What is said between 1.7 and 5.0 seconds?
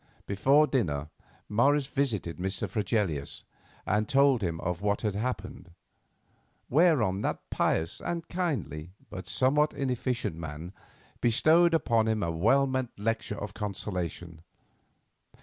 visited Mr. Fregelius, and told him of